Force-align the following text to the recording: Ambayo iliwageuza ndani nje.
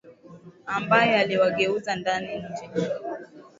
Ambayo 0.75 1.25
iliwageuza 1.25 1.91
ndani 2.01 2.31
nje. 2.47 2.65